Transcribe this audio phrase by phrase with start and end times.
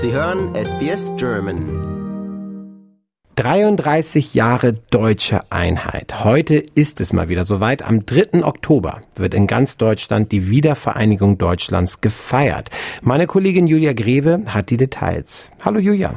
[0.00, 1.66] Sie hören SBS German.
[3.34, 6.22] 33 Jahre deutsche Einheit.
[6.22, 7.82] Heute ist es mal wieder soweit.
[7.82, 8.44] Am 3.
[8.44, 12.70] Oktober wird in ganz Deutschland die Wiedervereinigung Deutschlands gefeiert.
[13.02, 15.50] Meine Kollegin Julia Greve hat die Details.
[15.64, 16.16] Hallo Julia.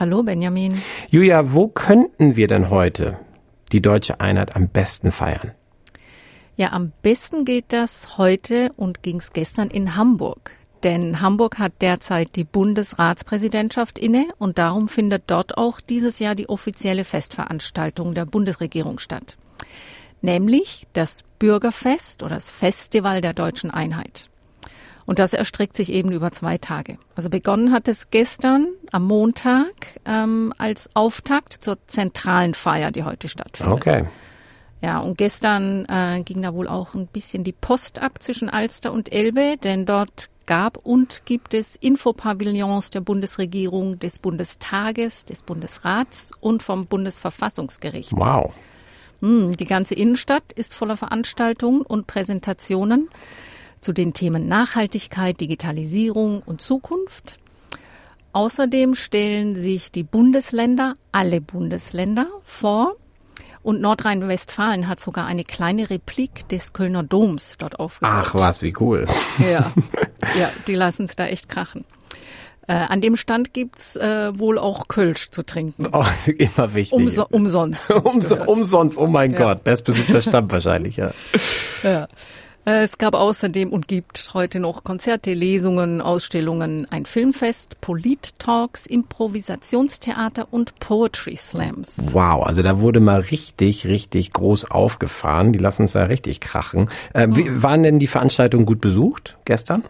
[0.00, 0.80] Hallo Benjamin.
[1.10, 3.18] Julia, wo könnten wir denn heute
[3.72, 5.50] die deutsche Einheit am besten feiern?
[6.56, 10.52] Ja, am besten geht das heute und ging es gestern in Hamburg.
[10.84, 16.50] Denn Hamburg hat derzeit die Bundesratspräsidentschaft inne und darum findet dort auch dieses Jahr die
[16.50, 19.38] offizielle Festveranstaltung der Bundesregierung statt.
[20.20, 24.28] Nämlich das Bürgerfest oder das Festival der deutschen Einheit.
[25.06, 26.98] Und das erstreckt sich eben über zwei Tage.
[27.14, 29.72] Also begonnen hat es gestern am Montag
[30.04, 33.74] ähm, als Auftakt zur zentralen Feier, die heute stattfindet.
[33.74, 34.04] Okay.
[34.84, 38.92] Ja, und gestern äh, ging da wohl auch ein bisschen die Post ab zwischen Alster
[38.92, 46.32] und Elbe, denn dort gab und gibt es Infopavillons der Bundesregierung, des Bundestages, des Bundesrats
[46.38, 48.12] und vom Bundesverfassungsgericht.
[48.12, 48.52] Wow.
[49.22, 53.08] Hm, die ganze Innenstadt ist voller Veranstaltungen und Präsentationen
[53.80, 57.38] zu den Themen Nachhaltigkeit, Digitalisierung und Zukunft.
[58.34, 62.96] Außerdem stellen sich die Bundesländer, alle Bundesländer, vor
[63.64, 68.14] und Nordrhein-Westfalen hat sogar eine kleine Replik des Kölner Doms dort aufgebaut.
[68.14, 69.06] Ach was, wie cool.
[69.38, 69.72] Ja,
[70.38, 71.84] ja die lassen es da echt krachen.
[72.66, 75.86] Äh, an dem Stand gibt's äh, wohl auch Kölsch zu trinken.
[75.92, 76.92] Oh, immer wichtig.
[76.92, 77.90] Umso, umsonst.
[78.04, 79.38] Umso, umsonst, oh mein Ja.
[79.38, 79.64] Gott.
[79.64, 81.10] Bestbesuchter Stamm wahrscheinlich, ja.
[81.82, 82.06] Ja.
[82.66, 90.48] Äh, Es gab außerdem und gibt heute noch Konzerte, Lesungen, Ausstellungen, ein Filmfest, Polit-Talks, Improvisationstheater
[90.50, 91.96] und Poetry Slams.
[92.14, 95.52] Wow, also da wurde mal richtig, richtig groß aufgefahren.
[95.52, 96.88] Die lassen es da richtig krachen.
[97.12, 97.36] Äh, Mhm.
[97.36, 99.82] wie, waren denn die Veranstaltungen gut besucht gestern?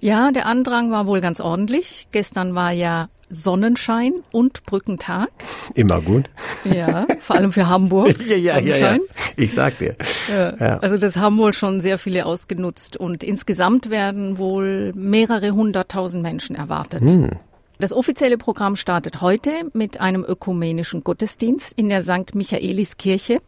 [0.00, 2.08] Ja, der Andrang war wohl ganz ordentlich.
[2.12, 5.28] Gestern war ja Sonnenschein und Brückentag.
[5.74, 6.30] Immer gut.
[6.64, 8.14] Ja, vor allem für Hamburg.
[8.24, 8.98] Ja, ja, ja, ja.
[9.36, 9.96] Ich sag dir.
[10.30, 10.78] Ja.
[10.78, 16.56] Also das haben wohl schon sehr viele ausgenutzt und insgesamt werden wohl mehrere hunderttausend Menschen
[16.56, 17.02] erwartet.
[17.02, 17.30] Hm.
[17.78, 22.34] Das offizielle Programm startet heute mit einem ökumenischen Gottesdienst in der St.
[22.34, 23.38] Michaeliskirche.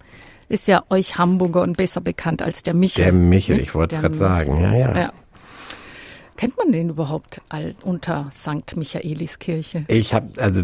[0.49, 3.05] Ist ja euch Hamburgern besser bekannt als der Michel.
[3.05, 4.61] Der Michel, ich wollte gerade sagen.
[4.61, 4.97] Ja, ja.
[4.97, 5.13] Ja.
[6.37, 8.77] Kennt man den überhaupt all, unter St.
[8.77, 9.85] Michaeliskirche?
[9.89, 10.63] Ich habe, also,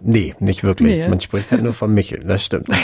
[0.00, 0.98] nee, nicht wirklich.
[0.98, 1.08] Nee.
[1.08, 2.68] Man spricht halt nur von Michel, das stimmt.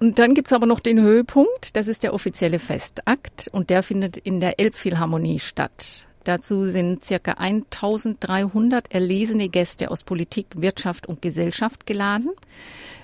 [0.00, 4.16] Und dann gibt's aber noch den Höhepunkt, das ist der offizielle Festakt und der findet
[4.16, 6.08] in der Elbphilharmonie statt.
[6.24, 12.30] Dazu sind circa 1300 erlesene Gäste aus Politik, Wirtschaft und Gesellschaft geladen.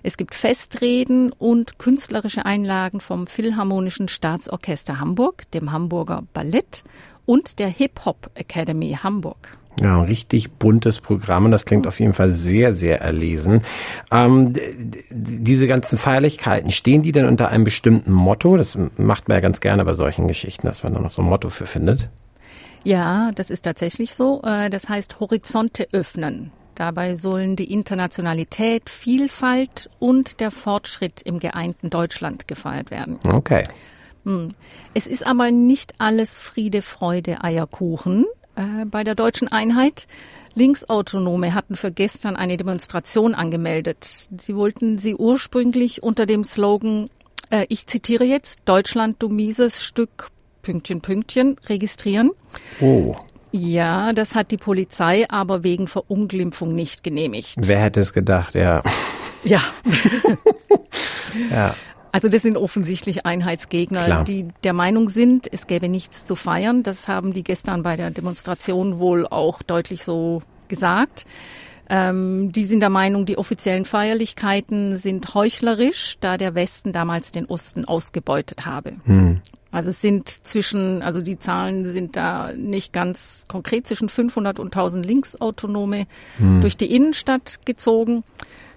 [0.03, 6.85] Es gibt Festreden und künstlerische Einlagen vom Philharmonischen Staatsorchester Hamburg, dem Hamburger Ballett
[7.27, 9.59] und der Hip-Hop Academy Hamburg.
[9.81, 13.63] Ja, ein richtig buntes Programm und das klingt auf jeden Fall sehr, sehr erlesen.
[14.11, 14.53] Ähm,
[15.11, 18.57] diese ganzen Feierlichkeiten, stehen die denn unter einem bestimmten Motto?
[18.57, 21.29] Das macht man ja ganz gerne bei solchen Geschichten, dass man da noch so ein
[21.29, 22.09] Motto für findet.
[22.85, 24.41] Ja, das ist tatsächlich so.
[24.43, 26.53] Äh, Das heißt Horizonte öffnen.
[26.75, 33.19] Dabei sollen die Internationalität, Vielfalt und der Fortschritt im geeinten Deutschland gefeiert werden.
[33.27, 33.65] Okay.
[34.95, 40.07] Es ist aber nicht alles Friede, Freude, Eierkuchen äh, bei der deutschen Einheit.
[40.55, 44.29] Linksautonome hatten für gestern eine Demonstration angemeldet.
[44.37, 47.11] Sie wollten sie ursprünglich unter dem Slogan,
[47.51, 50.29] äh, ich zitiere jetzt, Deutschland, du mieses Stück,
[50.69, 52.31] Pünktchen, Pünktchen, registrieren.
[52.83, 53.17] Oh,
[53.53, 57.55] Ja, das hat die Polizei aber wegen Verunglimpfung nicht genehmigt.
[57.59, 58.83] wer hätte es gedacht, ja.
[59.45, 59.61] Ja,
[61.51, 61.75] Ja.
[62.13, 64.25] also das sind offensichtlich Einheitsgegner, Klar.
[64.25, 66.83] die der Meinung sind, es gäbe nichts zu feiern.
[66.83, 71.25] Das haben die gestern bei der Demonstration wohl auch deutlich so gesagt.
[71.91, 77.47] Ähm, die sind der Meinung, die offiziellen Feierlichkeiten sind heuchlerisch, da der Westen damals den
[77.47, 78.93] Osten ausgebeutet habe.
[79.71, 84.75] Also es sind zwischen, also die Zahlen sind da nicht ganz konkret, zwischen 500 und
[84.75, 86.07] 1000 Linksautonome
[86.61, 88.25] durch die Innenstadt gezogen.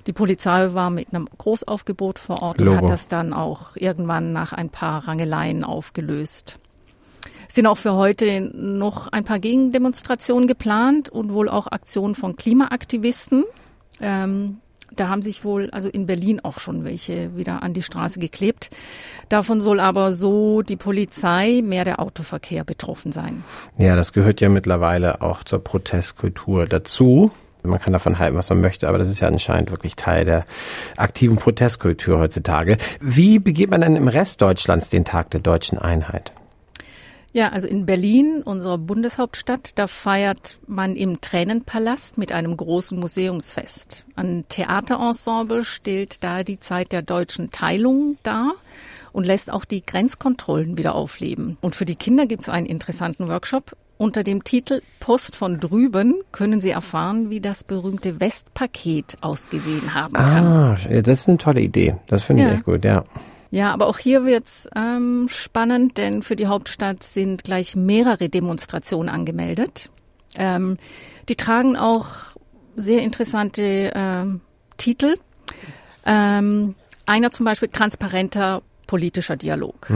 [0.08, 2.78] Die Polizei war mit einem Großaufgebot vor Ort und Logo.
[2.78, 6.60] hat das dann auch irgendwann nach ein paar Rangeleien aufgelöst.
[7.48, 12.36] Es sind auch für heute noch ein paar Gegendemonstrationen geplant und wohl auch Aktionen von
[12.36, 13.44] Klimaaktivisten.
[14.00, 14.58] Ähm,
[14.96, 18.70] da haben sich wohl, also in Berlin auch schon welche wieder an die Straße geklebt.
[19.30, 23.44] Davon soll aber so die Polizei, mehr der Autoverkehr betroffen sein.
[23.78, 27.32] Ja, das gehört ja mittlerweile auch zur Protestkultur dazu.
[27.64, 30.46] Man kann davon halten, was man möchte, aber das ist ja anscheinend wirklich Teil der
[30.98, 32.78] aktiven Protestkultur heutzutage.
[33.00, 36.34] Wie begeht man denn im Rest Deutschlands den Tag der deutschen Einheit?
[37.34, 44.06] Ja, also in Berlin, unserer Bundeshauptstadt, da feiert man im Tränenpalast mit einem großen Museumsfest.
[44.16, 48.54] Ein Theaterensemble stellt da die Zeit der deutschen Teilung dar
[49.14, 51.58] und lässt auch die Grenzkontrollen wieder aufleben.
[51.62, 53.78] Und für die Kinder gibt es einen interessanten Workshop.
[53.98, 60.14] Unter dem Titel Post von drüben können Sie erfahren, wie das berühmte Westpaket ausgesehen haben
[60.16, 60.46] kann.
[60.46, 61.96] Ah, das ist eine tolle Idee.
[62.08, 62.56] Das finde ich Ja.
[62.56, 63.06] echt gut, ja.
[63.52, 69.10] Ja, aber auch hier wird's ähm, spannend, denn für die Hauptstadt sind gleich mehrere Demonstrationen
[69.10, 69.92] angemeldet.
[70.36, 70.78] Ähm,
[71.28, 72.08] die tragen auch
[72.76, 74.40] sehr interessante ähm,
[74.78, 75.16] Titel.
[76.06, 76.76] Ähm,
[77.06, 79.88] einer zum Beispiel transparenter politischer Dialog.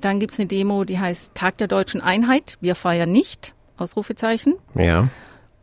[0.00, 4.54] Dann gibt's eine Demo, die heißt Tag der deutschen Einheit, wir feiern nicht, Ausrufezeichen.
[4.74, 5.08] Ja.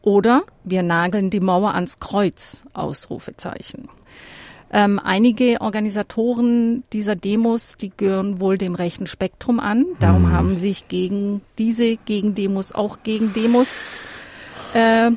[0.01, 3.89] Oder wir nageln die Mauer ans Kreuz, Ausrufezeichen.
[4.73, 9.85] Ähm, einige Organisatoren dieser Demos, die gehören wohl dem rechten Spektrum an.
[9.99, 13.99] Darum haben sich gegen diese Gegendemos auch Gegendemos
[14.73, 15.11] äh,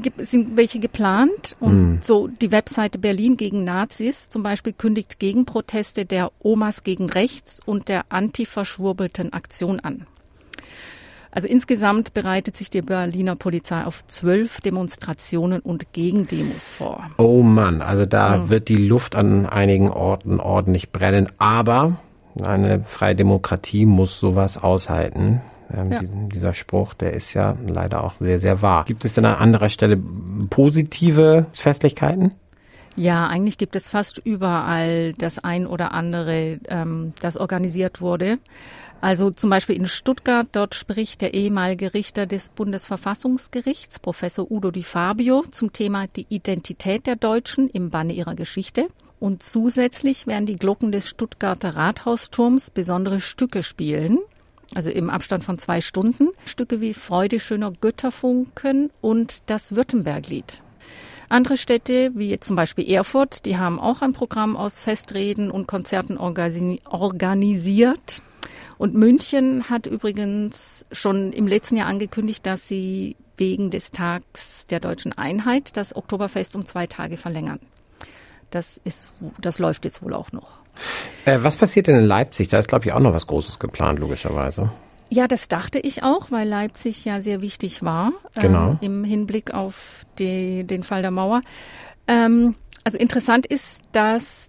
[0.00, 1.56] gibt- sind welche geplant.
[1.58, 7.60] Und so die Webseite Berlin gegen Nazis zum Beispiel kündigt Gegenproteste der Omas gegen Rechts
[7.66, 10.06] und der antiverschwurbelten Aktion an.
[11.38, 17.08] Also insgesamt bereitet sich die Berliner Polizei auf zwölf Demonstrationen und Gegendemos vor.
[17.16, 21.28] Oh Mann, also da wird die Luft an einigen Orten ordentlich brennen.
[21.38, 22.00] Aber
[22.42, 25.40] eine freie Demokratie muss sowas aushalten.
[25.72, 26.00] Ähm, Ja.
[26.00, 28.84] die, dieser Spruch, der ist ja leider auch sehr, sehr wahr.
[28.84, 29.96] Gibt es denn an anderer Stelle
[30.50, 32.34] positive Festlichkeiten?
[32.98, 38.38] Ja, eigentlich gibt es fast überall das ein oder andere, ähm, das organisiert wurde.
[39.00, 44.82] Also zum Beispiel in Stuttgart, dort spricht der ehemalige Richter des Bundesverfassungsgerichts, Professor Udo Di
[44.82, 48.88] Fabio, zum Thema die Identität der Deutschen im Banne ihrer Geschichte.
[49.20, 54.18] Und zusätzlich werden die Glocken des Stuttgarter Rathausturms besondere Stücke spielen.
[54.74, 56.28] Also im Abstand von zwei Stunden.
[56.44, 60.60] Stücke wie Freude schöner Götterfunken und das Württemberglied.
[61.28, 66.16] Andere Städte, wie zum Beispiel Erfurt, die haben auch ein Programm aus Festreden und Konzerten
[66.16, 68.22] organisi organisiert.
[68.78, 74.80] Und München hat übrigens schon im letzten Jahr angekündigt, dass sie wegen des Tags der
[74.80, 77.60] deutschen Einheit das Oktoberfest um zwei Tage verlängern.
[78.50, 80.58] Das ist, das läuft jetzt wohl auch noch.
[81.24, 82.48] Äh, was passiert denn in Leipzig?
[82.48, 84.70] Da ist, glaube ich, auch noch was Großes geplant, logischerweise.
[85.10, 88.72] Ja, das dachte ich auch, weil Leipzig ja sehr wichtig war Genau.
[88.72, 91.40] ähm, im Hinblick auf die, den Fall der Mauer.
[92.06, 94.48] Ähm, also interessant ist, dass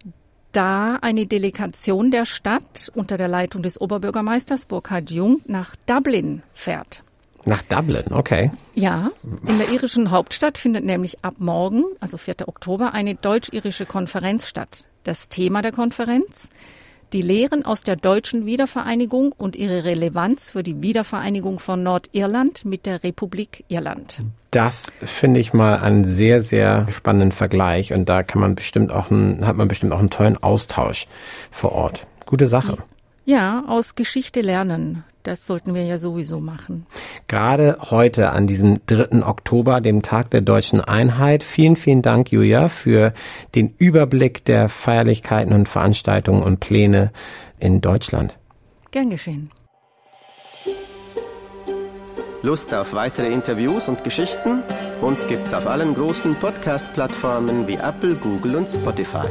[0.52, 7.04] da eine Delegation der Stadt unter der Leitung des Oberbürgermeisters Burkhard Jung nach Dublin fährt.
[7.46, 8.52] Nach Dublin, okay.
[8.76, 9.12] Ja,
[9.48, 12.48] in der irischen Hauptstadt findet nämlich ab morgen, also 4.
[12.48, 14.86] Oktober, eine deutsch-irische Konferenz statt.
[15.04, 16.50] Das Thema der Konferenz?
[17.12, 22.86] Die Lehren aus der deutschen Wiedervereinigung und ihre Relevanz für die Wiedervereinigung von Nordirland mit
[22.86, 24.22] der Republik Irland.
[24.52, 29.10] Das finde ich mal einen sehr, sehr spannenden Vergleich und da kann man bestimmt auch
[29.10, 31.08] einen, hat man bestimmt auch einen tollen Austausch
[31.50, 32.06] vor Ort.
[32.28, 32.78] Gute Sache.
[33.26, 35.04] Ja, aus Geschichte lernen.
[35.30, 36.88] Das sollten wir ja sowieso machen.
[37.28, 39.24] Gerade heute an diesem 3.
[39.24, 41.44] Oktober, dem Tag der deutschen Einheit.
[41.44, 43.14] Vielen, vielen Dank, Julia, für
[43.54, 47.12] den Überblick der Feierlichkeiten und Veranstaltungen und Pläne
[47.60, 48.40] in Deutschland.
[48.90, 49.52] Gern geschehen.
[52.42, 54.64] Lust auf weitere Interviews und Geschichten?
[55.00, 59.28] Uns gibt's auf allen großen Podcast-Plattformen wie Apple, Google und Spotify.